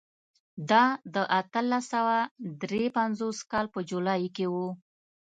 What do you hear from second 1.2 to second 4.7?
اتلس سوه درې پنځوس کال په جولای کې و.